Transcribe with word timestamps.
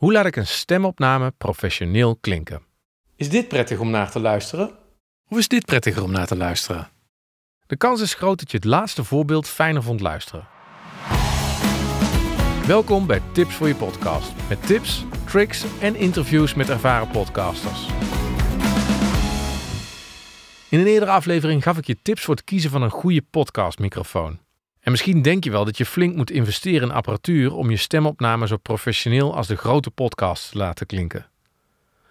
Hoe 0.00 0.12
laat 0.12 0.26
ik 0.26 0.36
een 0.36 0.46
stemopname 0.46 1.32
professioneel 1.38 2.16
klinken? 2.16 2.62
Is 3.16 3.30
dit 3.30 3.48
prettig 3.48 3.78
om 3.78 3.90
naar 3.90 4.10
te 4.10 4.20
luisteren? 4.20 4.70
Of 5.28 5.38
is 5.38 5.48
dit 5.48 5.64
prettiger 5.64 6.02
om 6.02 6.10
naar 6.10 6.26
te 6.26 6.36
luisteren? 6.36 6.88
De 7.66 7.76
kans 7.76 8.00
is 8.00 8.14
groot 8.14 8.38
dat 8.38 8.50
je 8.50 8.56
het 8.56 8.66
laatste 8.66 9.04
voorbeeld 9.04 9.48
fijner 9.48 9.82
vond 9.82 10.00
luisteren. 10.00 10.48
Welkom 12.66 13.06
bij 13.06 13.22
Tips 13.32 13.54
voor 13.54 13.68
je 13.68 13.74
podcast. 13.74 14.32
Met 14.48 14.66
tips, 14.66 15.04
tricks 15.26 15.64
en 15.80 15.96
interviews 15.96 16.54
met 16.54 16.68
ervaren 16.68 17.08
podcasters. 17.08 17.86
In 20.68 20.80
een 20.80 20.86
eerdere 20.86 21.10
aflevering 21.10 21.62
gaf 21.62 21.78
ik 21.78 21.86
je 21.86 21.96
tips 22.02 22.22
voor 22.22 22.34
het 22.34 22.44
kiezen 22.44 22.70
van 22.70 22.82
een 22.82 22.90
goede 22.90 23.22
podcastmicrofoon. 23.30 24.38
En 24.90 24.96
misschien 24.96 25.22
denk 25.22 25.44
je 25.44 25.50
wel 25.50 25.64
dat 25.64 25.76
je 25.76 25.86
flink 25.86 26.16
moet 26.16 26.30
investeren 26.30 26.88
in 26.88 26.94
apparatuur 26.94 27.54
om 27.54 27.70
je 27.70 27.76
stemopname 27.76 28.46
zo 28.46 28.56
professioneel 28.56 29.36
als 29.36 29.46
de 29.46 29.56
grote 29.56 29.90
podcasts 29.90 30.50
te 30.50 30.58
laten 30.58 30.86
klinken. 30.86 31.26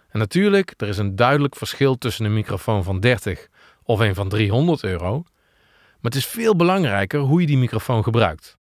En 0.08 0.18
natuurlijk, 0.18 0.74
er 0.76 0.88
is 0.88 0.98
een 0.98 1.16
duidelijk 1.16 1.56
verschil 1.56 1.98
tussen 1.98 2.24
een 2.24 2.32
microfoon 2.32 2.84
van 2.84 3.00
30 3.00 3.48
of 3.82 4.00
een 4.00 4.14
van 4.14 4.28
300 4.28 4.84
euro. 4.84 5.12
Maar 5.12 6.10
het 6.10 6.14
is 6.14 6.26
veel 6.26 6.56
belangrijker 6.56 7.20
hoe 7.20 7.40
je 7.40 7.46
die 7.46 7.58
microfoon 7.58 8.02
gebruikt. 8.02 8.56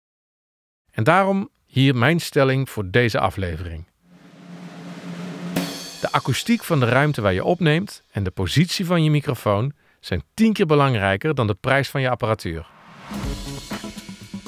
En 0.91 1.03
daarom 1.03 1.49
hier 1.65 1.95
mijn 1.95 2.19
stelling 2.19 2.69
voor 2.69 2.91
deze 2.91 3.19
aflevering. 3.19 3.87
De 6.01 6.11
akoestiek 6.11 6.63
van 6.63 6.79
de 6.79 6.85
ruimte 6.85 7.21
waar 7.21 7.33
je 7.33 7.43
opneemt 7.43 8.03
en 8.11 8.23
de 8.23 8.31
positie 8.31 8.85
van 8.85 9.03
je 9.03 9.09
microfoon 9.09 9.73
zijn 9.99 10.23
tien 10.33 10.53
keer 10.53 10.65
belangrijker 10.65 11.35
dan 11.35 11.47
de 11.47 11.55
prijs 11.55 11.89
van 11.89 12.01
je 12.01 12.09
apparatuur. 12.09 12.75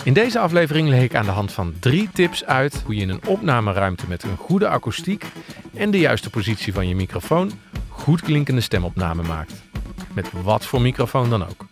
In 0.10 0.16
deze 0.16 0.40
aflevering 0.40 0.90
leg 0.90 1.02
ik 1.02 1.16
aan 1.16 1.26
de 1.26 1.32
hand 1.32 1.52
van 1.52 1.74
drie 1.80 2.10
tips 2.14 2.46
uit 2.46 2.82
hoe 2.86 2.96
je 2.96 3.02
in 3.02 3.10
een 3.10 3.26
opnameruimte 3.28 4.08
met 4.08 4.24
een 4.24 4.38
goede 4.38 4.68
akoestiek 4.68 5.26
en 5.74 5.92
de 5.92 6.00
juiste 6.00 6.30
positie 6.30 6.74
van 6.74 6.88
je 6.88 6.96
microfoon 6.96 7.52
goed 7.88 8.22
klinkende 8.22 8.62
stemopname 8.62 9.22
maakt. 9.22 9.64
Met 10.14 10.32
wat 10.32 10.66
voor 10.66 10.82
microfoon 10.82 11.30
dan 11.30 11.44
ook. 11.44 11.66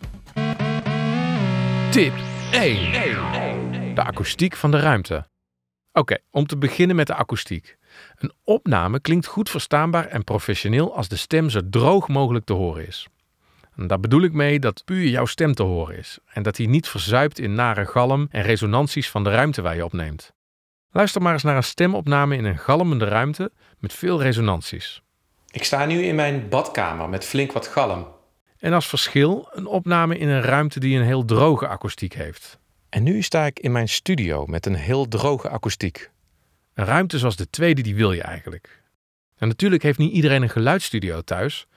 Tip 1.91 2.13
1. 2.52 3.95
De 3.95 4.03
akoestiek 4.03 4.55
van 4.55 4.71
de 4.71 4.80
ruimte. 4.80 5.27
Oké, 5.93 6.17
om 6.31 6.47
te 6.47 6.58
beginnen 6.58 6.95
met 6.95 7.08
de 7.08 7.15
akoestiek. 7.15 7.77
Een 8.15 8.31
opname 8.43 8.99
klinkt 8.99 9.25
goed 9.25 9.49
verstaanbaar 9.49 10.05
en 10.05 10.23
professioneel 10.23 10.95
als 10.95 11.08
de 11.08 11.15
stem 11.15 11.49
zo 11.49 11.61
droog 11.69 12.08
mogelijk 12.08 12.45
te 12.45 12.53
horen 12.53 12.88
is. 12.88 13.08
En 13.78 13.88
daar 13.88 14.00
bedoel 14.00 14.22
ik 14.22 14.33
mee 14.33 14.59
dat 14.59 14.86
puur 14.86 15.08
jouw 15.08 15.25
stem 15.25 15.53
te 15.53 15.64
horen 15.64 15.97
is 15.97 16.17
en 16.25 16.44
dat 16.44 16.56
die 16.56 16.70
niet 16.70 16.88
verzuipt 16.88 17.39
in 17.39 17.53
nare 17.53 17.86
galm 17.86 18.28
en 18.31 18.42
resonanties 18.42 19.09
van 19.09 19.23
de 19.23 19.30
ruimte 19.30 19.61
waar 19.61 19.75
je 19.75 19.86
opneemt. 19.86 20.33
Luister 20.92 21.22
maar 21.22 21.33
eens 21.33 21.44
naar 21.44 21.56
een 21.56 21.64
stemopname 21.64 22.36
in 22.36 22.45
een 22.45 22.58
galmende 22.58 23.05
ruimte 23.05 23.52
met 23.80 23.94
veel 23.94 24.22
resonanties. 24.22 25.02
Ik 25.52 25.64
sta 25.64 25.86
nu 25.86 26.02
in 26.03 26.16
mijn 26.16 26.50
badkamer 26.50 27.09
met 27.09 27.25
flink 27.25 27.52
wat 27.52 27.67
galm. 27.67 28.08
En 28.58 28.73
als 28.73 28.88
verschil 28.88 29.50
een 29.52 29.66
opname 29.66 30.17
in 30.17 30.28
een 30.28 30.42
ruimte 30.42 30.80
die 30.80 30.98
een 30.98 31.05
heel 31.05 31.25
droge 31.25 31.67
akoestiek 31.67 32.14
heeft. 32.14 32.59
En 32.89 33.03
nu 33.03 33.22
sta 33.22 33.45
ik 33.45 33.59
in 33.59 33.72
mijn 33.72 33.89
studio 33.89 34.45
met 34.45 34.66
een 34.66 34.75
heel 34.75 35.08
droge 35.08 35.50
akoestiek. 35.50 36.11
Een 36.73 36.86
ruimte 36.86 37.17
zoals 37.17 37.36
de 37.36 37.50
tweede, 37.50 37.81
die 37.81 37.95
wil 37.95 38.11
je 38.11 38.22
eigenlijk. 38.22 38.83
En 39.38 39.48
natuurlijk 39.48 39.83
heeft 39.83 39.98
niet 39.98 40.14
iedereen 40.14 40.42
een 40.42 40.50
geluidsstudio 40.50 41.22
thuis, 41.22 41.67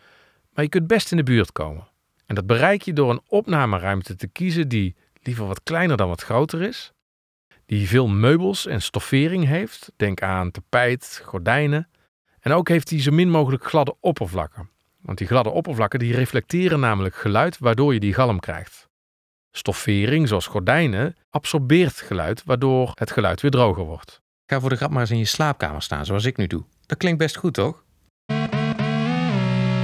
maar 0.52 0.64
je 0.64 0.70
kunt 0.70 0.86
best 0.86 1.10
in 1.10 1.16
de 1.16 1.22
buurt 1.22 1.52
komen. 1.52 1.89
En 2.30 2.36
dat 2.36 2.46
bereik 2.46 2.82
je 2.82 2.92
door 2.92 3.10
een 3.10 3.22
opnameruimte 3.26 4.16
te 4.16 4.26
kiezen 4.26 4.68
die 4.68 4.96
liever 5.22 5.46
wat 5.46 5.62
kleiner 5.62 5.96
dan 5.96 6.08
wat 6.08 6.22
groter 6.22 6.62
is, 6.62 6.92
die 7.66 7.88
veel 7.88 8.08
meubels 8.08 8.66
en 8.66 8.82
stoffering 8.82 9.46
heeft, 9.46 9.92
denk 9.96 10.22
aan 10.22 10.50
tapijt, 10.50 11.22
gordijnen, 11.24 11.88
en 12.40 12.52
ook 12.52 12.68
heeft 12.68 12.88
die 12.88 13.00
zo 13.00 13.10
min 13.10 13.30
mogelijk 13.30 13.64
gladde 13.64 13.96
oppervlakken. 14.00 14.70
Want 15.00 15.18
die 15.18 15.26
gladde 15.26 15.50
oppervlakken 15.50 15.98
die 15.98 16.14
reflecteren 16.14 16.80
namelijk 16.80 17.14
geluid 17.14 17.58
waardoor 17.58 17.94
je 17.94 18.00
die 18.00 18.14
galm 18.14 18.40
krijgt. 18.40 18.88
Stoffering, 19.50 20.28
zoals 20.28 20.46
gordijnen, 20.46 21.16
absorbeert 21.30 22.00
geluid 22.00 22.44
waardoor 22.44 22.92
het 22.94 23.10
geluid 23.10 23.40
weer 23.40 23.50
droger 23.50 23.84
wordt. 23.84 24.20
Ga 24.46 24.60
voor 24.60 24.70
de 24.70 24.76
grap 24.76 24.90
maar 24.90 25.00
eens 25.00 25.10
in 25.10 25.18
je 25.18 25.24
slaapkamer 25.24 25.82
staan 25.82 26.04
zoals 26.06 26.24
ik 26.24 26.36
nu 26.36 26.46
doe. 26.46 26.64
Dat 26.86 26.98
klinkt 26.98 27.18
best 27.18 27.36
goed, 27.36 27.54
toch? 27.54 27.84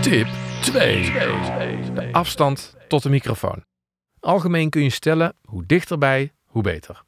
Tip 0.01 0.46
2. 0.67 1.13
De 1.95 2.09
afstand 2.13 2.77
tot 2.89 3.03
de 3.03 3.09
microfoon. 3.09 3.65
Algemeen 4.21 4.71
kun 4.71 4.83
je 4.83 4.91
stellen 4.91 5.35
hoe 5.45 5.67
dichterbij, 5.67 6.33
hoe 6.45 6.63
beter. 6.63 7.03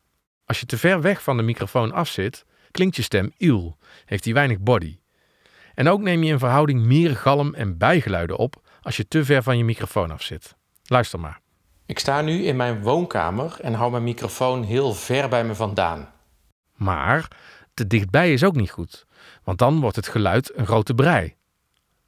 Als 0.44 0.60
je 0.60 0.66
te 0.66 0.78
ver 0.78 1.00
weg 1.00 1.22
van 1.22 1.36
de 1.36 1.42
microfoon 1.42 1.92
af 1.92 2.08
zit, 2.08 2.44
klinkt 2.70 2.96
je 2.96 3.02
stem 3.02 3.32
iel, 3.36 3.78
heeft 4.04 4.24
hij 4.24 4.34
weinig 4.34 4.58
body. 4.58 4.98
En 5.74 5.88
ook 5.88 6.00
neem 6.00 6.22
je 6.22 6.32
in 6.32 6.38
verhouding 6.38 6.80
meer 6.80 7.16
galm 7.16 7.54
en 7.54 7.78
bijgeluiden 7.78 8.36
op 8.36 8.62
als 8.82 8.96
je 8.96 9.08
te 9.08 9.24
ver 9.24 9.42
van 9.42 9.58
je 9.58 9.64
microfoon 9.64 10.10
af 10.10 10.22
zit. 10.22 10.56
Luister 10.84 11.20
maar. 11.20 11.40
Ik 11.86 11.98
sta 11.98 12.20
nu 12.20 12.44
in 12.44 12.56
mijn 12.56 12.82
woonkamer 12.82 13.56
en 13.60 13.74
hou 13.74 13.90
mijn 13.90 14.02
microfoon 14.02 14.62
heel 14.62 14.92
ver 14.94 15.28
bij 15.28 15.44
me 15.44 15.54
vandaan. 15.54 16.12
Maar 16.74 17.28
te 17.74 17.86
dichtbij 17.86 18.32
is 18.32 18.44
ook 18.44 18.56
niet 18.56 18.70
goed, 18.70 19.06
want 19.42 19.58
dan 19.58 19.80
wordt 19.80 19.96
het 19.96 20.08
geluid 20.08 20.52
een 20.56 20.66
grote 20.66 20.94
brei. 20.94 21.34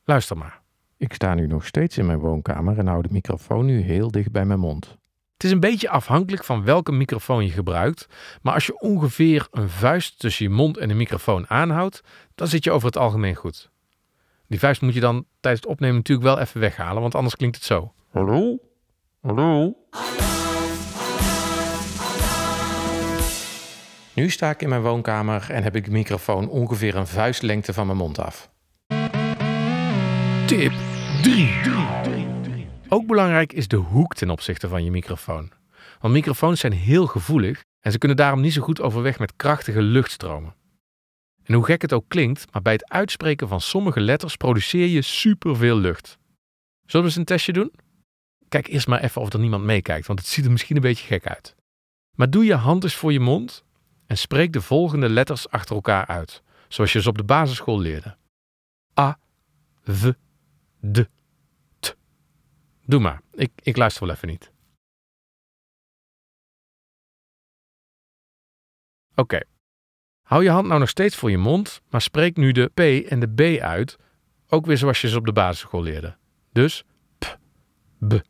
Luister 0.05 0.37
maar. 0.37 0.60
Ik 1.01 1.13
sta 1.13 1.35
nu 1.35 1.47
nog 1.47 1.67
steeds 1.67 1.99
in 1.99 2.07
mijn 2.07 2.19
woonkamer 2.19 2.79
en 2.79 2.87
hou 2.87 3.03
de 3.03 3.09
microfoon 3.11 3.67
nu 3.67 3.81
heel 3.81 4.11
dicht 4.11 4.33
bij 4.33 4.45
mijn 4.45 4.59
mond. 4.59 4.97
Het 5.33 5.45
is 5.45 5.51
een 5.51 5.61
beetje 5.61 5.89
afhankelijk 5.89 6.45
van 6.45 6.65
welke 6.65 6.93
microfoon 6.93 7.45
je 7.45 7.51
gebruikt, 7.51 8.07
maar 8.43 8.55
als 8.55 8.67
je 8.67 8.81
ongeveer 8.81 9.49
een 9.51 9.69
vuist 9.69 10.19
tussen 10.19 10.45
je 10.45 10.51
mond 10.51 10.77
en 10.77 10.89
de 10.89 10.95
microfoon 10.95 11.51
aanhoudt, 11.51 12.01
dan 12.35 12.47
zit 12.47 12.65
je 12.65 12.71
over 12.71 12.87
het 12.87 12.97
algemeen 12.97 13.35
goed. 13.35 13.71
Die 14.47 14.59
vuist 14.59 14.81
moet 14.81 14.95
je 14.95 15.01
dan 15.01 15.25
tijdens 15.41 15.63
het 15.63 15.73
opnemen 15.73 15.97
natuurlijk 15.97 16.27
wel 16.27 16.39
even 16.39 16.61
weghalen, 16.61 17.03
want 17.03 17.15
anders 17.15 17.37
klinkt 17.37 17.57
het 17.57 17.65
zo. 17.65 17.93
Hallo? 18.11 18.59
Hallo? 19.21 19.77
Nu 24.15 24.31
sta 24.31 24.51
ik 24.51 24.63
in 24.63 24.69
mijn 24.69 24.83
woonkamer 24.83 25.51
en 25.51 25.63
heb 25.63 25.77
ik 25.77 25.85
de 25.85 25.91
microfoon 25.91 26.49
ongeveer 26.49 26.97
een 26.97 27.07
vuistlengte 27.07 27.73
van 27.73 27.87
mijn 27.87 27.99
mond 27.99 28.19
af. 28.19 28.51
Tip 30.47 30.73
3. 30.73 30.90
Ook 32.89 33.07
belangrijk 33.07 33.53
is 33.53 33.69
de 33.69 33.77
hoek 33.77 34.15
ten 34.15 34.31
opzichte 34.31 34.69
van 34.69 34.85
je 34.85 34.91
microfoon. 34.91 35.53
Want 36.01 36.15
microfoons 36.15 36.61
zijn 36.61 36.73
heel 36.73 37.07
gevoelig 37.07 37.65
en 37.81 37.93
ze 37.93 37.99
kunnen 37.99 38.17
daarom 38.17 38.41
niet 38.41 38.53
zo 38.53 38.63
goed 38.63 38.81
overweg 38.81 39.19
met 39.19 39.37
krachtige 39.37 39.83
luchtstromen. 39.83 40.55
En 41.43 41.55
hoe 41.55 41.65
gek 41.65 41.83
het 41.83 41.93
ook 41.93 42.05
klinkt, 42.09 42.53
maar 42.53 42.63
bij 42.63 42.73
het 42.73 42.91
uitspreken 42.91 43.49
van 43.49 43.61
sommige 43.61 44.01
letters 44.01 44.37
produceer 44.37 44.87
je 44.87 45.03
superveel 45.03 45.77
lucht. 45.77 46.19
Zullen 46.87 47.07
we 47.07 47.13
eens 47.13 47.17
een 47.17 47.25
testje 47.25 47.53
doen? 47.53 47.73
Kijk 48.49 48.67
eerst 48.67 48.87
maar 48.87 49.01
even 49.01 49.21
of 49.21 49.33
er 49.33 49.39
niemand 49.39 49.65
meekijkt, 49.65 50.07
want 50.07 50.19
het 50.19 50.29
ziet 50.29 50.45
er 50.45 50.51
misschien 50.51 50.77
een 50.77 50.83
beetje 50.83 51.07
gek 51.07 51.27
uit. 51.27 51.55
Maar 52.17 52.31
doe 52.31 52.45
je 52.45 52.55
hand 52.55 52.85
eens 52.85 52.97
voor 52.97 53.13
je 53.13 53.21
mond 53.21 53.65
en 54.07 54.19
spreek 54.19 54.53
de 54.53 54.61
volgende 54.61 55.09
letters 55.09 55.49
achter 55.51 55.75
elkaar 55.75 56.07
uit, 56.07 56.43
zoals 56.69 56.93
je 56.93 57.01
ze 57.01 57.09
op 57.09 57.17
de 57.17 57.25
basisschool 57.25 57.81
leerde. 57.81 58.17
A, 59.01 59.19
V, 59.85 60.13
D. 60.93 61.09
Doe 62.91 63.01
maar, 63.01 63.23
ik, 63.33 63.53
ik 63.63 63.77
luister 63.77 64.07
wel 64.07 64.15
even 64.15 64.29
niet. 64.29 64.53
Oké. 69.15 69.41
Hou 70.23 70.43
je 70.43 70.51
hand 70.51 70.67
nou 70.67 70.81
nog 70.81 70.89
steeds 70.89 71.17
voor 71.17 71.31
je 71.31 71.39
mond, 71.39 71.83
maar 71.89 72.01
spreek 72.01 72.37
nu 72.37 72.53
de 72.53 72.67
P 72.75 72.81
en 73.11 73.21
de 73.21 73.29
B 73.29 73.61
uit, 73.61 73.99
ook 74.49 74.67
weer 74.67 74.77
zoals 74.79 75.01
je 75.01 75.09
ze 75.09 75.17
op 75.17 75.27
de 75.27 75.33
basisschool 75.33 75.83
leerde. 75.83 76.17
Dus 76.53 76.85
P, 77.19 77.39
B. 78.09 78.21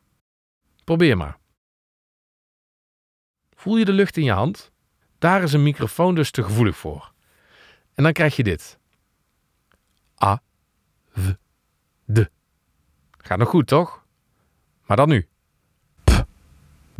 Probeer 0.84 1.16
maar. 1.16 1.38
Voel 3.56 3.76
je 3.76 3.84
de 3.84 3.92
lucht 3.92 4.16
in 4.16 4.24
je 4.24 4.32
hand? 4.32 4.72
Daar 5.18 5.42
is 5.42 5.52
een 5.52 5.62
microfoon 5.62 6.14
dus 6.14 6.30
te 6.30 6.42
gevoelig 6.42 6.76
voor. 6.76 7.12
En 7.94 8.02
dan 8.02 8.12
krijg 8.12 8.36
je 8.36 8.42
dit. 8.42 8.78
A, 10.24 10.42
V, 11.08 11.34
D. 12.12 12.30
Gaat 13.10 13.38
nog 13.38 13.48
goed, 13.48 13.66
toch? 13.66 14.08
Maar 14.90 14.98
dan 14.98 15.08
nu. 15.08 15.28
P, 16.04 16.24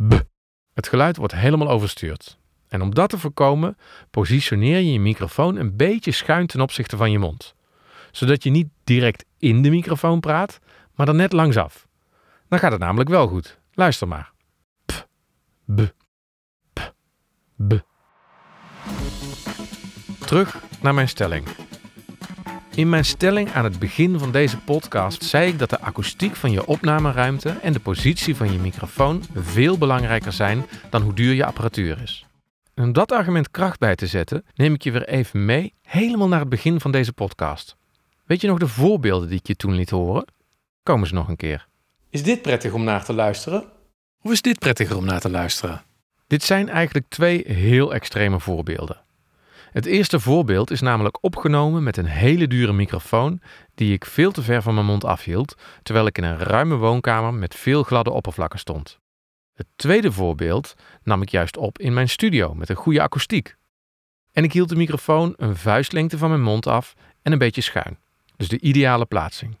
B. 0.07 0.23
Het 0.73 0.87
geluid 0.87 1.17
wordt 1.17 1.33
helemaal 1.33 1.69
overstuurd. 1.69 2.37
En 2.67 2.81
om 2.81 2.93
dat 2.93 3.09
te 3.09 3.17
voorkomen, 3.17 3.77
positioneer 4.11 4.77
je 4.77 4.91
je 4.91 4.99
microfoon 4.99 5.55
een 5.55 5.75
beetje 5.75 6.11
schuin 6.11 6.47
ten 6.47 6.61
opzichte 6.61 6.97
van 6.97 7.11
je 7.11 7.19
mond. 7.19 7.55
Zodat 8.11 8.43
je 8.43 8.49
niet 8.49 8.67
direct 8.83 9.25
in 9.37 9.61
de 9.61 9.69
microfoon 9.69 10.19
praat, 10.19 10.59
maar 10.95 11.05
dan 11.05 11.15
net 11.15 11.33
langsaf. 11.33 11.87
Dan 12.47 12.59
gaat 12.59 12.71
het 12.71 12.81
namelijk 12.81 13.09
wel 13.09 13.27
goed. 13.27 13.59
Luister 13.73 14.07
maar. 14.07 14.31
P, 14.85 15.07
B, 15.75 15.81
P, 16.73 16.93
B. 17.67 17.73
Terug 20.25 20.63
naar 20.81 20.93
mijn 20.93 21.09
stelling. 21.09 21.47
In 22.75 22.89
mijn 22.89 23.05
stelling 23.05 23.51
aan 23.51 23.63
het 23.63 23.79
begin 23.79 24.19
van 24.19 24.31
deze 24.31 24.57
podcast 24.57 25.23
zei 25.23 25.47
ik 25.47 25.59
dat 25.59 25.69
de 25.69 25.79
akoestiek 25.79 26.35
van 26.35 26.51
je 26.51 26.65
opnameruimte 26.65 27.49
en 27.49 27.73
de 27.73 27.79
positie 27.79 28.35
van 28.35 28.51
je 28.51 28.59
microfoon 28.59 29.23
veel 29.33 29.77
belangrijker 29.77 30.31
zijn 30.31 30.65
dan 30.89 31.01
hoe 31.01 31.13
duur 31.13 31.33
je 31.33 31.45
apparatuur 31.45 32.01
is. 32.01 32.25
En 32.73 32.83
om 32.83 32.93
dat 32.93 33.11
argument 33.11 33.51
kracht 33.51 33.79
bij 33.79 33.95
te 33.95 34.07
zetten, 34.07 34.45
neem 34.55 34.73
ik 34.73 34.81
je 34.81 34.91
weer 34.91 35.07
even 35.07 35.45
mee, 35.45 35.73
helemaal 35.81 36.27
naar 36.27 36.39
het 36.39 36.49
begin 36.49 36.79
van 36.79 36.91
deze 36.91 37.13
podcast. 37.13 37.75
Weet 38.25 38.41
je 38.41 38.47
nog 38.47 38.59
de 38.59 38.67
voorbeelden 38.67 39.29
die 39.29 39.39
ik 39.39 39.47
je 39.47 39.55
toen 39.55 39.73
liet 39.73 39.89
horen? 39.89 40.25
Komen 40.83 41.07
ze 41.07 41.13
nog 41.13 41.27
een 41.27 41.35
keer. 41.35 41.67
Is 42.09 42.23
dit 42.23 42.41
prettig 42.41 42.73
om 42.73 42.83
naar 42.83 43.03
te 43.03 43.13
luisteren? 43.13 43.63
Of 44.21 44.31
is 44.31 44.41
dit 44.41 44.59
prettiger 44.59 44.97
om 44.97 45.05
naar 45.05 45.19
te 45.19 45.29
luisteren? 45.29 45.81
Dit 46.27 46.43
zijn 46.43 46.69
eigenlijk 46.69 47.05
twee 47.09 47.43
heel 47.47 47.93
extreme 47.93 48.39
voorbeelden. 48.39 49.01
Het 49.71 49.85
eerste 49.85 50.19
voorbeeld 50.19 50.71
is 50.71 50.81
namelijk 50.81 51.17
opgenomen 51.23 51.83
met 51.83 51.97
een 51.97 52.05
hele 52.05 52.47
dure 52.47 52.73
microfoon 52.73 53.41
die 53.75 53.93
ik 53.93 54.05
veel 54.05 54.31
te 54.31 54.41
ver 54.41 54.61
van 54.61 54.73
mijn 54.73 54.85
mond 54.85 55.03
afhield, 55.03 55.55
terwijl 55.83 56.05
ik 56.05 56.17
in 56.17 56.23
een 56.23 56.37
ruime 56.37 56.75
woonkamer 56.75 57.33
met 57.33 57.55
veel 57.55 57.83
gladde 57.83 58.11
oppervlakken 58.11 58.59
stond. 58.59 58.99
Het 59.53 59.67
tweede 59.75 60.11
voorbeeld 60.11 60.73
nam 61.03 61.21
ik 61.21 61.29
juist 61.29 61.57
op 61.57 61.79
in 61.79 61.93
mijn 61.93 62.09
studio 62.09 62.53
met 62.53 62.69
een 62.69 62.75
goede 62.75 63.01
akoestiek. 63.01 63.55
En 64.31 64.43
ik 64.43 64.53
hield 64.53 64.69
de 64.69 64.75
microfoon 64.75 65.33
een 65.37 65.55
vuistlengte 65.55 66.17
van 66.17 66.29
mijn 66.29 66.41
mond 66.41 66.67
af 66.67 66.93
en 67.21 67.31
een 67.31 67.37
beetje 67.37 67.61
schuin, 67.61 67.99
dus 68.35 68.47
de 68.47 68.59
ideale 68.59 69.05
plaatsing. 69.05 69.57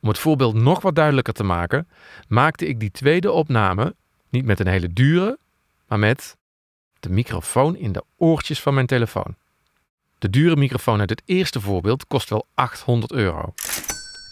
Om 0.00 0.08
het 0.08 0.18
voorbeeld 0.18 0.54
nog 0.54 0.80
wat 0.80 0.94
duidelijker 0.94 1.34
te 1.34 1.44
maken, 1.44 1.88
maakte 2.28 2.66
ik 2.66 2.80
die 2.80 2.90
tweede 2.90 3.32
opname 3.32 3.94
niet 4.30 4.44
met 4.44 4.60
een 4.60 4.66
hele 4.66 4.92
dure, 4.92 5.38
maar 5.86 5.98
met 5.98 6.36
de 7.00 7.10
microfoon 7.10 7.76
in 7.76 7.92
de 7.92 8.04
oortjes 8.16 8.60
van 8.60 8.74
mijn 8.74 8.86
telefoon. 8.86 9.36
De 10.18 10.30
dure 10.30 10.56
microfoon 10.56 11.00
uit 11.00 11.10
het 11.10 11.22
eerste 11.24 11.60
voorbeeld 11.60 12.06
kost 12.06 12.30
wel 12.30 12.46
800 12.54 13.12
euro. 13.12 13.54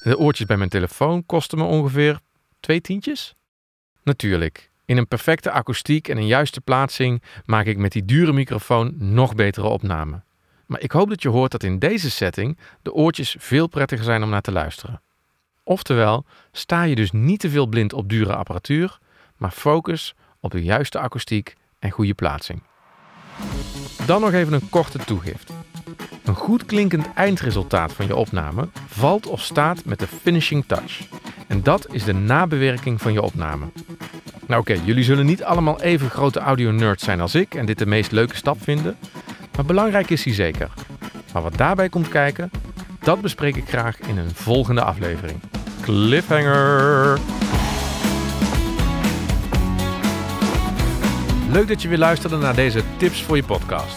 De 0.02 0.18
oortjes 0.18 0.46
bij 0.46 0.56
mijn 0.56 0.70
telefoon 0.70 1.26
kosten 1.26 1.58
me 1.58 1.64
ongeveer 1.64 2.20
twee 2.60 2.80
tientjes. 2.80 3.34
Natuurlijk, 4.02 4.70
in 4.84 4.96
een 4.96 5.08
perfecte 5.08 5.50
akoestiek 5.50 6.08
en 6.08 6.16
een 6.16 6.26
juiste 6.26 6.60
plaatsing 6.60 7.22
maak 7.44 7.66
ik 7.66 7.78
met 7.78 7.92
die 7.92 8.04
dure 8.04 8.32
microfoon 8.32 8.94
nog 8.96 9.34
betere 9.34 9.66
opnamen. 9.66 10.24
Maar 10.66 10.80
ik 10.80 10.92
hoop 10.92 11.08
dat 11.08 11.22
je 11.22 11.28
hoort 11.28 11.50
dat 11.50 11.62
in 11.62 11.78
deze 11.78 12.10
setting 12.10 12.58
de 12.82 12.92
oortjes 12.92 13.36
veel 13.38 13.66
prettiger 13.66 14.04
zijn 14.04 14.22
om 14.22 14.30
naar 14.30 14.40
te 14.40 14.52
luisteren. 14.52 15.02
Oftewel, 15.62 16.24
sta 16.52 16.82
je 16.82 16.94
dus 16.94 17.12
niet 17.12 17.40
te 17.40 17.50
veel 17.50 17.66
blind 17.66 17.92
op 17.92 18.08
dure 18.08 18.36
apparatuur, 18.36 18.98
maar 19.36 19.50
focus 19.50 20.14
op 20.40 20.50
de 20.50 20.62
juiste 20.62 20.98
akoestiek 20.98 21.54
goede 21.90 22.14
plaatsing. 22.14 22.62
Dan 24.06 24.20
nog 24.20 24.32
even 24.32 24.52
een 24.52 24.68
korte 24.68 24.98
toegift. 24.98 25.52
Een 26.24 26.34
goed 26.34 26.66
klinkend 26.66 27.06
eindresultaat 27.14 27.92
van 27.92 28.06
je 28.06 28.16
opname 28.16 28.68
valt 28.88 29.26
of 29.26 29.40
staat 29.40 29.84
met 29.84 29.98
de 29.98 30.06
finishing 30.06 30.64
touch. 30.66 31.00
En 31.46 31.62
dat 31.62 31.86
is 31.92 32.04
de 32.04 32.14
nabewerking 32.14 33.00
van 33.00 33.12
je 33.12 33.22
opname. 33.22 33.66
Nou 34.46 34.60
oké, 34.60 34.80
jullie 34.84 35.04
zullen 35.04 35.26
niet 35.26 35.44
allemaal 35.44 35.82
even 35.82 36.10
grote 36.10 36.40
audio-nerds 36.40 37.04
zijn 37.04 37.20
als 37.20 37.34
ik 37.34 37.54
en 37.54 37.66
dit 37.66 37.78
de 37.78 37.86
meest 37.86 38.12
leuke 38.12 38.36
stap 38.36 38.62
vinden, 38.62 38.96
maar 39.56 39.64
belangrijk 39.64 40.10
is 40.10 40.22
die 40.22 40.34
zeker. 40.34 40.70
Maar 41.32 41.42
wat 41.42 41.56
daarbij 41.56 41.88
komt 41.88 42.08
kijken, 42.08 42.50
dat 43.00 43.20
bespreek 43.20 43.56
ik 43.56 43.68
graag 43.68 44.00
in 44.00 44.18
een 44.18 44.34
volgende 44.34 44.82
aflevering. 44.82 45.40
Cliffhanger! 45.80 47.18
Leuk 51.50 51.68
dat 51.68 51.82
je 51.82 51.88
weer 51.88 51.98
luisterde 51.98 52.36
naar 52.36 52.54
deze 52.54 52.82
tips 52.96 53.22
voor 53.22 53.36
je 53.36 53.44
podcast. 53.44 53.96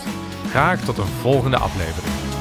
Graag 0.49 0.81
tot 0.85 0.97
een 0.97 1.05
volgende 1.05 1.57
aflevering. 1.57 2.38